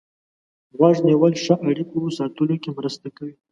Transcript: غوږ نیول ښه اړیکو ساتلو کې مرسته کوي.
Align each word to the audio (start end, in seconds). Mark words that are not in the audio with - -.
غوږ 0.77 0.97
نیول 1.07 1.33
ښه 1.43 1.55
اړیکو 1.69 1.99
ساتلو 2.17 2.55
کې 2.63 2.69
مرسته 2.77 3.07
کوي. 3.17 3.35